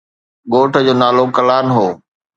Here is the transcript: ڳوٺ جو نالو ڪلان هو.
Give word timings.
ڳوٺ 0.51 0.73
جو 0.85 0.93
نالو 1.01 1.23
ڪلان 1.35 1.65
هو. 1.75 1.87